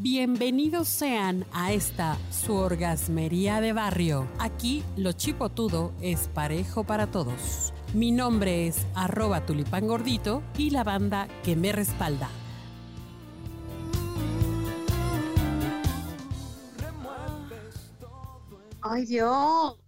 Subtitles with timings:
[0.00, 4.28] Bienvenidos sean a esta su orgasmería de barrio.
[4.38, 7.74] Aquí lo chipotudo es parejo para todos.
[7.94, 12.28] Mi nombre es arroba tulipán gordito y la banda que me respalda.
[18.80, 19.80] Ay Dios,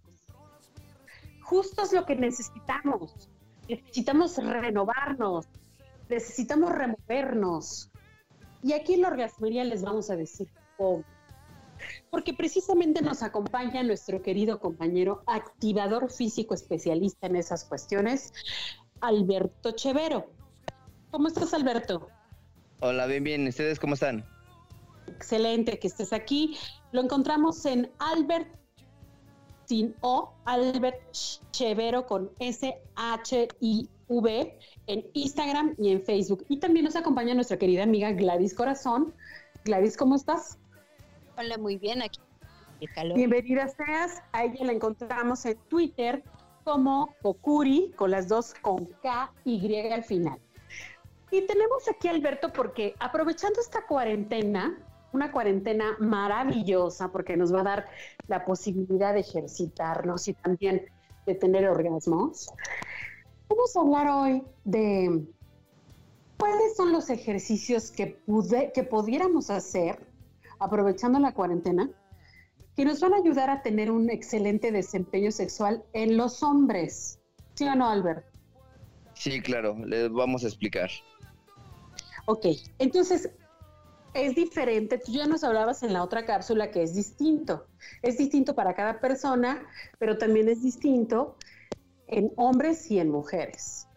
[1.41, 3.29] justo es lo que necesitamos.
[3.69, 5.47] Necesitamos renovarnos,
[6.09, 7.91] necesitamos removernos.
[8.63, 10.47] Y aquí en la orgasmería les vamos a decir
[10.77, 11.03] cómo.
[12.09, 18.33] Porque precisamente nos acompaña nuestro querido compañero activador físico especialista en esas cuestiones,
[18.99, 20.31] Alberto Chevero.
[21.09, 22.07] ¿Cómo estás, Alberto?
[22.81, 23.47] Hola, bien, bien.
[23.47, 24.23] ¿Ustedes cómo están?
[25.07, 26.57] Excelente que estés aquí.
[26.91, 28.47] Lo encontramos en Albert
[29.65, 31.01] sin O, Albert
[31.51, 32.31] Chevero con
[34.11, 34.57] S-H-I-V
[34.87, 36.45] en Instagram y en Facebook.
[36.49, 39.13] Y también nos acompaña nuestra querida amiga Gladys Corazón.
[39.63, 40.57] Gladys, ¿cómo estás?
[41.37, 42.19] Hola, muy bien, aquí.
[43.15, 44.21] Bienvenida seas.
[44.31, 46.23] A ella la encontramos en Twitter
[46.63, 50.39] como Kokuri, con las dos con K, Y al final.
[51.29, 54.77] Y tenemos aquí a Alberto porque aprovechando esta cuarentena,
[55.13, 57.85] una cuarentena maravillosa porque nos va a dar
[58.27, 60.87] la posibilidad de ejercitarnos y también
[61.25, 62.51] de tener orgasmos.
[63.51, 65.25] Vamos a hablar hoy de
[66.37, 70.07] cuáles son los ejercicios que, pude, que pudiéramos hacer
[70.59, 71.89] aprovechando la cuarentena
[72.77, 77.19] que nos van a ayudar a tener un excelente desempeño sexual en los hombres.
[77.55, 78.25] ¿Sí o no, Albert?
[79.15, 80.89] Sí, claro, les vamos a explicar.
[82.27, 82.45] Ok,
[82.79, 83.31] entonces
[84.13, 84.97] es diferente.
[84.97, 87.67] Tú ya nos hablabas en la otra cápsula que es distinto.
[88.01, 89.61] Es distinto para cada persona,
[89.99, 91.35] pero también es distinto
[92.11, 93.87] en hombres y en mujeres.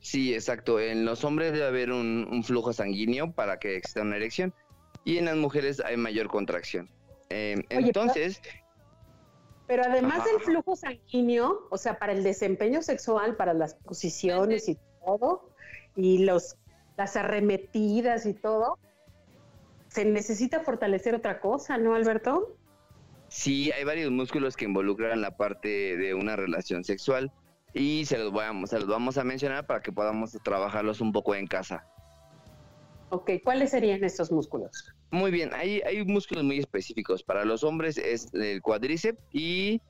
[0.00, 0.80] Sí, exacto.
[0.80, 4.54] En los hombres debe haber un, flujo sanguíneo para que exista una erección
[5.04, 6.88] y en las mujeres hay mayor contracción.
[7.30, 8.40] Eh, entonces...
[9.66, 14.76] Pero, además del flujo sanguíneo, o sea, para el desempeño sexual, para las posiciones y
[15.04, 15.48] todo,
[15.94, 16.56] y los,
[16.96, 18.80] las arremetidas y todo,
[19.86, 22.56] se necesita fortalecer otra cosa, ¿no, Alberto?
[23.30, 27.32] Sí, hay varios músculos que involucran la parte de una relación sexual
[27.72, 31.36] y se los, vamos, se los vamos a mencionar para que podamos trabajarlos un poco
[31.36, 31.86] en casa.
[33.10, 34.92] Ok, ¿cuáles serían estos músculos?
[35.12, 37.22] Muy bien, hay, hay músculos muy específicos.
[37.22, 39.80] Para los hombres es el cuádriceps y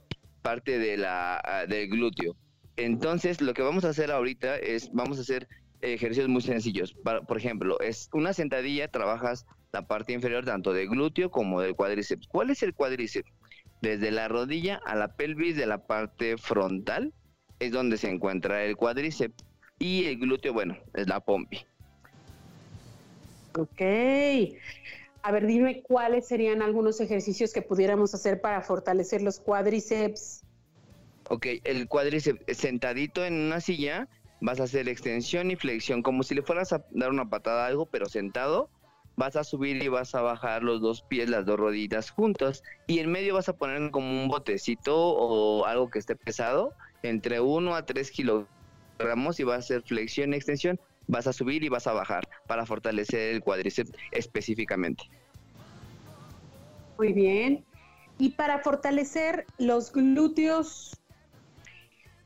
[0.43, 2.37] parte de la, del glúteo.
[2.77, 5.49] Entonces, lo que vamos a hacer ahorita es, vamos a hacer
[5.83, 6.95] ejercicios muy sencillos.
[7.27, 12.27] por ejemplo, es una sentadilla, trabajas la parte inferior tanto del glúteo como del cuádriceps.
[12.27, 13.31] ¿Cuál es el cuádriceps?
[13.81, 17.15] Desde la rodilla a la pelvis de la parte frontal
[17.59, 19.45] es donde se encuentra el cuádriceps
[19.79, 21.65] y el glúteo, bueno, es la pompi.
[23.59, 23.81] Ok.
[25.23, 30.43] A ver, dime cuáles serían algunos ejercicios que pudiéramos hacer para fortalecer los cuádriceps.
[31.29, 34.09] Ok, el cuádriceps sentadito en una silla,
[34.41, 37.67] vas a hacer extensión y flexión, como si le fueras a dar una patada a
[37.69, 38.71] algo, pero sentado,
[39.17, 43.01] vas a subir y vas a bajar los dos pies, las dos rodillas juntas, y
[43.01, 47.75] en medio vas a poner como un botecito o algo que esté pesado, entre 1
[47.75, 51.87] a 3 kilogramos, y vas a hacer flexión y extensión, vas a subir y vas
[51.87, 55.05] a bajar para fortalecer el cuádriceps específicamente.
[56.97, 57.65] Muy bien.
[58.19, 61.00] Y para fortalecer los glúteos,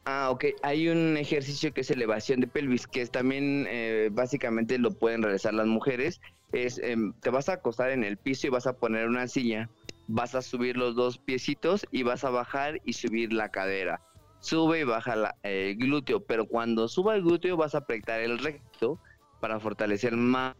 [0.06, 0.44] Ah, ok.
[0.62, 5.22] Hay un ejercicio que es elevación de pelvis, que es también eh, básicamente lo pueden
[5.22, 6.20] realizar las mujeres.
[6.52, 9.70] Es, em, te vas a acostar en el piso y vas a poner una silla.
[10.06, 14.00] Vas a subir los dos piecitos y vas a bajar y subir la cadera.
[14.40, 19.00] Sube y baja el glúteo, pero cuando suba el glúteo vas a apretar el recto
[19.40, 20.54] para fortalecer más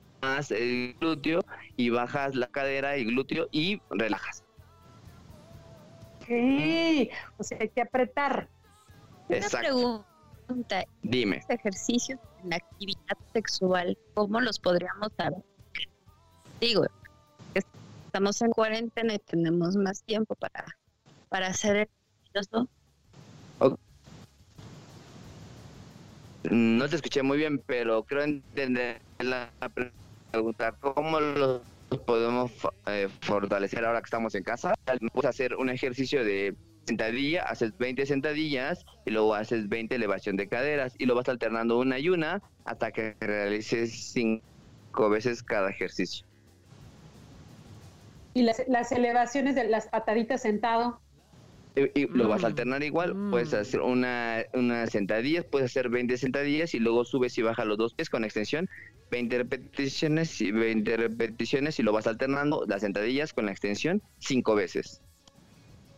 [0.50, 1.40] el glúteo
[1.76, 4.42] y bajas la cadera y glúteo y relajas.
[6.22, 8.48] Ok, o sea, hay que apretar.
[9.28, 10.84] Una pregunta.
[11.02, 11.36] Dime.
[11.36, 15.32] Los ejercicios en la actividad sexual, ¿cómo los podríamos dar?
[16.60, 16.84] Digo,
[17.54, 20.64] estamos en cuarentena y tenemos más tiempo para,
[21.28, 21.88] para hacer
[22.34, 22.68] esto.
[26.50, 29.50] No te escuché muy bien, pero creo entender la
[30.30, 30.72] pregunta.
[30.72, 31.62] ¿Cómo los
[32.06, 32.52] podemos
[32.86, 34.74] eh, fortalecer ahora que estamos en casa?
[34.86, 36.54] A hacer un ejercicio de
[36.86, 41.78] sentadilla, haces 20 sentadillas y luego haces 20 elevación de caderas y lo vas alternando
[41.78, 46.26] una y una hasta que realices cinco veces cada ejercicio.
[48.34, 51.00] ¿Y las, elevaciones de las pataditas sentado?
[51.76, 52.50] Y, lo vas a Mm.
[52.50, 53.30] alternar igual, Mm.
[53.30, 57.78] puedes hacer una, una sentadillas, puedes hacer 20 sentadillas y luego subes y bajas los
[57.78, 58.68] dos pies con extensión,
[59.10, 64.54] 20 repeticiones y 20 repeticiones y lo vas alternando las sentadillas con la extensión cinco
[64.54, 65.00] veces.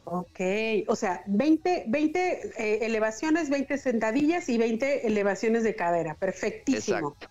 [0.08, 0.40] Ok,
[0.86, 6.14] o sea, 20, 20 eh, elevaciones, 20 sentadillas y 20 elevaciones de cadera.
[6.14, 7.08] Perfectísimo.
[7.10, 7.28] Exacto.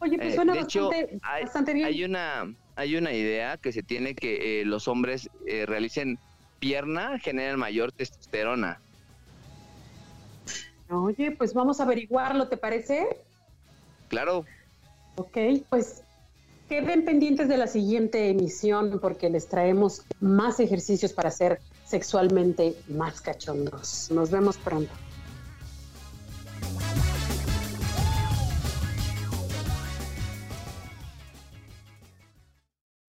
[0.00, 1.86] Oye, pues Eh, suena de hecho, bastante, hay, bastante bien.
[1.86, 5.30] hay una hay una idea que se tiene que eh, los hombres
[5.66, 6.18] realicen
[6.58, 8.80] pierna generan mayor testosterona.
[10.90, 13.06] Oye, pues vamos a averiguarlo, ¿te parece?
[14.08, 14.44] Claro,
[15.16, 15.38] Ok,
[15.70, 16.02] pues
[16.68, 23.20] queden pendientes de la siguiente emisión porque les traemos más ejercicios para ser sexualmente más
[23.20, 24.10] cachondos.
[24.10, 24.92] Nos vemos pronto.